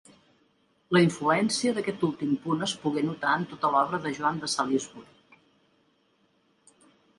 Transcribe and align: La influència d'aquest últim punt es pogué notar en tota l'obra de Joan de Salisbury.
La 0.95 1.01
influència 1.07 1.73
d'aquest 1.75 2.05
últim 2.07 2.31
punt 2.47 2.67
es 2.69 2.73
pogué 2.87 3.05
notar 3.11 3.35
en 3.41 3.45
tota 3.53 3.71
l'obra 3.77 4.01
de 4.07 4.15
Joan 4.21 4.43
de 4.47 4.51
Salisbury. 4.55 5.41